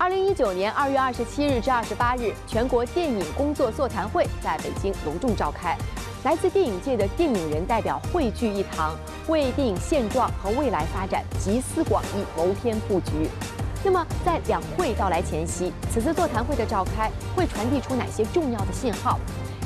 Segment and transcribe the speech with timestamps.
[0.00, 5.76] 二零一九年二月二十七日至二十八日，全国电影工作座谈会在北京隆重召开，
[6.22, 13.28] 来自电影界的电影人代表汇聚一堂，为电影现状和未来发展集思广益，谋篇布局。
[13.82, 19.18] 那么，在两会到来前夕，此次座谈会的召开会传递出哪些重要的信号？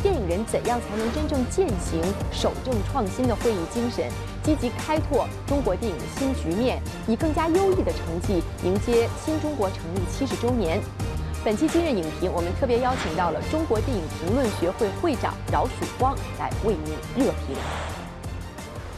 [0.02, 4.10] 电影人怎样才能真正践行守正创新的会议精神，
[4.42, 10.80] 积极开拓中国电影新局面，以更加优异的成绩迎接新中国成立七十周年？
[11.44, 17.56] 本期今日影评，我们特别邀请到了中国电影评论学会会长饶曙光来为您热评。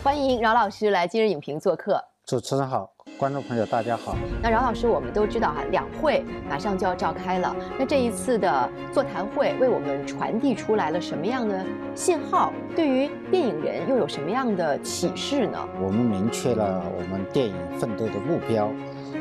[0.03, 2.03] 欢迎饶老师来今日影评做客。
[2.25, 2.91] 主持人好。
[3.17, 4.17] 观众朋友，大家好。
[4.43, 7.55] 那饶老师，我们都知道哈，两会马上就要召开了。
[7.79, 12.53] 那这一次的座谈会为我们传递出来了什么样的信号？
[12.75, 15.59] 对于电影人又有什么样的启示呢？
[15.81, 18.69] 我们明确了我们电影奋斗的目标，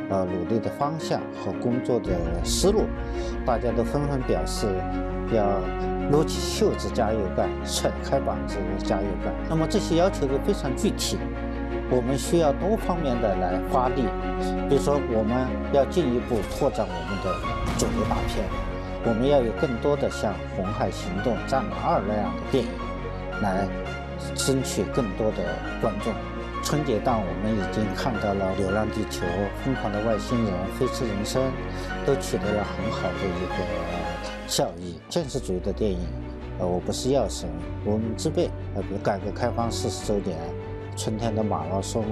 [0.09, 2.09] 呃，努力的方向和工作的
[2.43, 2.85] 思路，
[3.45, 4.67] 大家都纷纷表示
[5.31, 5.59] 要
[6.09, 9.31] 撸起袖子加油干，甩开膀子加油干。
[9.47, 11.19] 那么这些要求都非常具体。
[11.93, 14.01] 我们需要多方面的来发力，
[14.67, 17.29] 比如说，我们要进一步拓展我们的
[17.77, 18.43] 主流大片，
[19.05, 22.71] 我们要有更多的像《红海行动》《战狼二》那样的电影，
[23.43, 23.67] 来
[24.33, 25.37] 争取更多的
[25.81, 26.11] 观众。
[26.63, 29.21] 春节档我们已经看到了《流浪地球》
[29.63, 31.43] 《疯狂的外星人》《飞驰人生》，
[32.07, 34.97] 都取得了很好的一个效益。
[35.09, 35.99] 现实主义的电影，
[36.57, 37.47] 呃，我不是药神，
[37.85, 38.49] 我们之辈。
[38.73, 40.35] 呃，改革开放四十周年。
[40.95, 42.03] 春天的马拉松、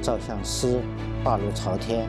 [0.00, 0.80] 照相师、
[1.24, 2.08] 大路朝天，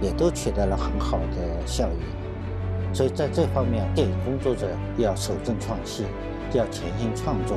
[0.00, 2.94] 也都取得了很好的效益。
[2.94, 6.06] 所以在这方面，电影工作者要守正创新，
[6.52, 7.56] 要潜心创作，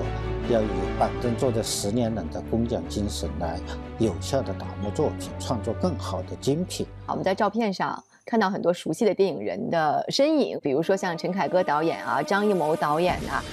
[0.50, 0.66] 要以
[0.98, 3.60] 板凳坐在十年冷的工匠精神来
[4.00, 6.88] 有效的打磨作品，创作更好的精品。
[7.06, 13.44] 好，我们在照片上看到很多熟悉的电影人的身影，比如说像陈凯歌导演啊、张艺谋导演啊，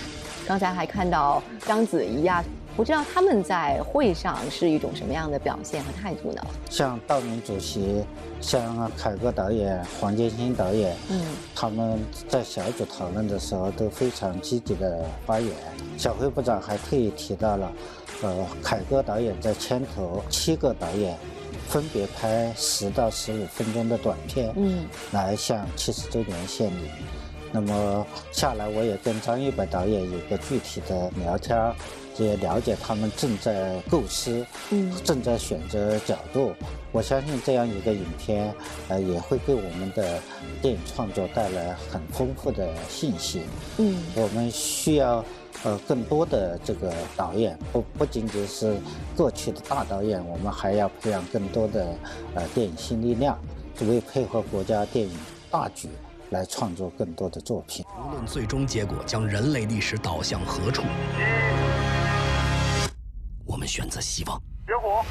[0.46, 2.44] 刚才还看到章子怡啊。
[2.76, 6.42] 不知道他们在会上是一种什么样的表现和态度呢？
[6.70, 8.02] 像道明主席、
[8.40, 11.20] 像凯歌导演、黄建新导演，嗯，
[11.54, 15.50] 他们在小组讨论的时候都非常积极的发言。
[15.98, 17.72] 小辉部长还特意提到了，
[18.22, 21.16] 呃，凯歌导演在牵头七个导演
[21.68, 26.90] 分别拍十到十五分钟的短片，嗯，来向七十周年献礼。
[27.52, 31.54] 那么下来，我也跟张一白导演有个具体的聊天。
[32.18, 36.52] 也了解他们正在构思，嗯，正在选择角度。
[36.92, 38.52] 我相信这样一个影片，
[38.88, 40.20] 呃，也会给我们的
[40.60, 43.42] 电影创作带来很丰富的信息。
[43.78, 45.24] 嗯，我们需要
[45.64, 48.76] 呃更多的这个导演，不不仅仅是
[49.16, 51.94] 过去的大导演，我们还要培养更多的
[52.34, 53.38] 呃电影新力量，
[53.80, 55.16] 为配合国家电影
[55.50, 55.88] 大局
[56.28, 57.84] 来创作更多的作品。
[58.06, 60.82] 无论最终结果将人类历史导向何处。
[63.72, 64.38] 选择希望。
[64.66, 65.02] 点火。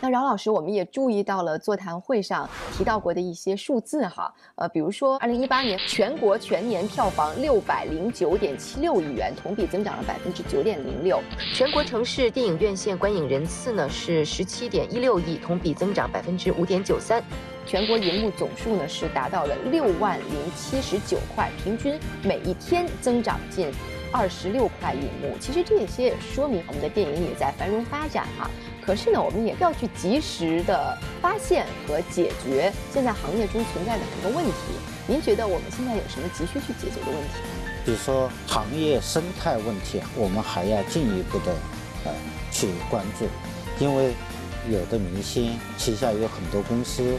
[0.00, 11.20] 那饶老师，我们也注意到了座谈会上提到过的一些数字哈，呃，比如说二零一八年全国全年票房六百零九点七六亿元，同比增长了百分之九点零六。
[11.54, 17.22] 全国城市电影院线观影人次呢是十七点一六亿，同比增长百分之五点九三。
[17.66, 23.70] 全国银幕总数呢是达到了六万零七十九块，平均每一天增长近。
[24.12, 28.48] 二十六块银幕，其实这些也说明我们的电影也在繁荣发展哈。
[28.84, 34.52] 可是呢，我们也要去及时的发现和解决现在行业中存在的很多问题。
[35.06, 37.40] 您觉得我们现在有什么急需去解决的问题？
[37.84, 41.52] 比如说行业生态问题，我们还要进一步的
[42.04, 42.12] 呃
[42.50, 43.26] 去关注，
[43.82, 44.12] 因为
[44.68, 47.16] 有的明星旗下有很多公司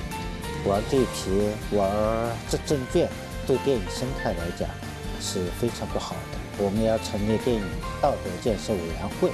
[0.65, 1.89] 玩地皮、玩
[2.49, 3.09] 这证券，
[3.47, 4.69] 对电影生态来讲
[5.19, 6.42] 是非常不好的。
[6.57, 7.63] 我们要成立电影
[8.01, 9.31] 道德建设委员会，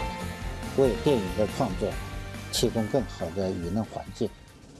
[0.78, 1.90] 为电影的创作
[2.52, 4.30] 提供更好的舆论环境。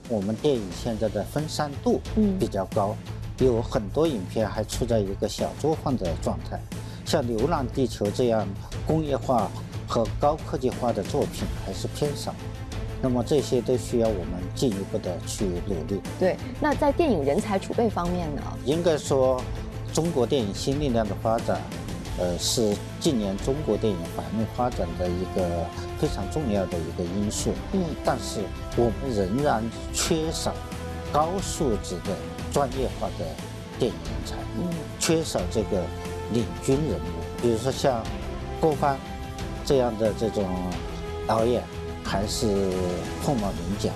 [0.08, 2.00] 我们电影现在的分散度
[2.38, 2.96] 比较高，
[3.38, 6.58] 有很多影片还处在一个小作坊的状态。
[7.04, 8.46] 像《流浪地球》这样
[8.86, 9.50] 工业化
[9.86, 12.34] 和高科技化的作品还是偏少。
[13.02, 16.00] 那么这些都需要我们进一步的去努力。
[16.18, 18.42] 对，那在电影人才储备方面呢？
[18.64, 19.42] 应该说，
[19.92, 21.60] 中国电影新力量的发展。
[22.20, 25.64] 呃，是近年中国电影繁荣发展的一个
[25.98, 27.50] 非常重要的一个因素。
[27.72, 28.40] 嗯，但是
[28.76, 29.64] 我们仍然
[29.94, 30.54] 缺少
[31.10, 32.14] 高素质的
[32.52, 33.24] 专业化的
[33.78, 34.68] 电影人才，嗯，
[34.98, 35.82] 缺少这个
[36.32, 37.40] 领军人物。
[37.40, 38.02] 比如说像
[38.60, 38.98] 郭帆
[39.64, 40.46] 这样的这种
[41.26, 41.64] 导演，
[42.04, 42.46] 还是
[43.22, 43.88] 凤毛麟角。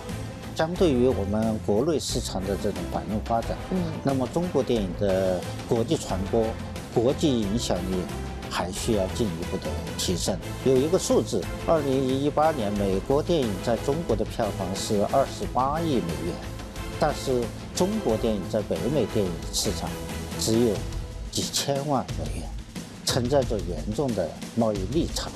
[0.56, 6.43] 相对于我们国内市场的这种繁荣发展，嗯，那么中国电影的国际传播、
[6.94, 7.96] 国际影响力
[8.49, 9.69] 还需要进一步的
[9.99, 10.38] 提升。
[10.64, 16.35] 有一个数字，二零一八年美国电影在中国的票房是二十八亿美元，
[17.00, 17.43] 但是
[17.75, 19.91] 中国电影在北美电影市场
[20.38, 20.75] 只有
[21.32, 22.49] 几千万美元，
[23.05, 25.29] 存在着严重的贸易逆差。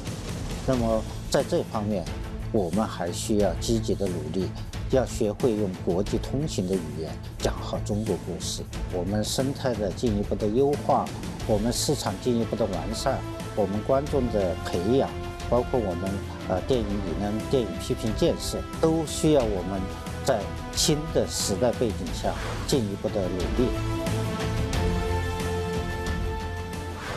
[0.65, 2.05] 那么在这方面，
[2.53, 4.49] 我们还需要积极的努力。
[4.91, 8.63] 要学会用国际通行的语言讲好中国故事。
[8.95, 11.05] 我们生态的进一步的优化，
[11.47, 13.19] 我们市场进一步的完善，
[13.55, 15.11] 我们观众的培养，
[15.51, 16.11] 包括我们
[16.49, 19.79] 呃电影理论、电影批评建设，都需要我们
[20.25, 20.41] 在
[20.73, 22.33] 新的时代背景下
[22.67, 23.69] 进一步的努力。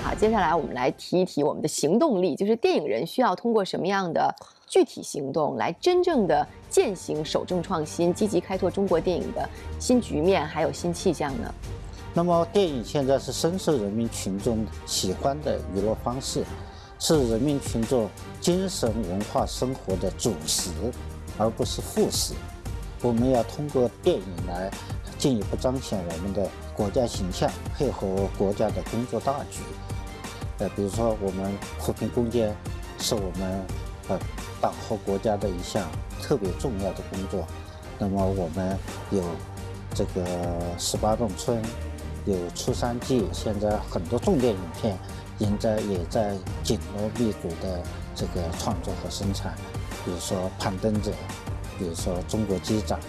[0.03, 4.35] 好，接下来我们来提一提我们的行动力，就是电影人需要通过什么样的
[4.71, 6.47] 具体行动来真正的。
[6.69, 11.53] 践行守正创新，积极开拓中国电影的新局面，还有新气象呢。
[12.13, 16.45] 那么，电影现在是深受人民群众喜欢的娱乐方式，
[16.97, 18.09] 是人民群众
[18.39, 20.69] 精神文化生活的主食，
[21.38, 22.33] 而不是副食。
[23.01, 24.71] 我们要通过电影来
[25.17, 28.07] 进一步彰显我们的国家形象，配合
[28.38, 29.59] 国家的工作大局。
[30.59, 32.56] 呃，比如说，我们扶贫攻坚，
[32.97, 33.62] 是我们
[34.07, 34.19] 呃
[34.59, 35.88] 党和国家的一项。
[36.24, 37.48] 特别重要的工作，
[37.98, 38.77] 那么我们
[39.09, 39.24] 有
[39.92, 40.24] 这个
[40.77, 41.59] 十八洞村，
[42.25, 44.95] 有出山记，现在很多重点影片，
[45.39, 47.81] 也在也在紧锣密鼓的
[48.13, 49.56] 这个创作和生产，
[50.06, 51.09] 比如说《攀登者》，
[51.80, 53.00] 比如说《中国机长》，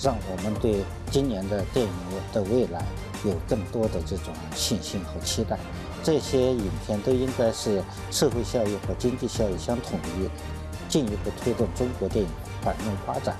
[0.00, 1.92] 让我们对今年的电影
[2.32, 2.86] 的未来
[3.24, 5.58] 有更多的这种信心和期待。
[6.04, 10.28] 这些影片都应该是社会效益和经济效益相统一。
[10.86, 12.30] 进一步推动中国电影
[12.62, 13.34] 繁荣发展，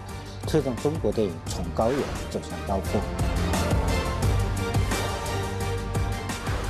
[0.46, 2.00] 推动中国电影从高原
[2.30, 3.00] 走向高峰。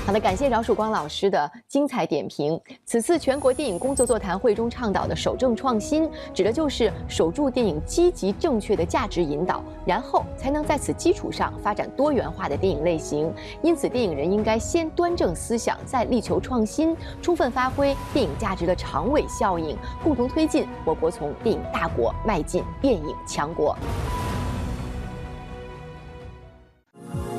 [0.07, 2.61] 好的，感谢饶曙光老师的精彩点评。
[2.85, 13.33] 此次全国电影工作座谈会中倡导的守正创新，指的就是守住电影积极正确的价值引导，然后才能在此基础上发展多元化的电影类型。
[13.63, 23.75] 因此，电影人应该先端正思想，再力求创新，充分发挥电影价值的长尾效应，共同推进我国从电影大国迈进电影强国。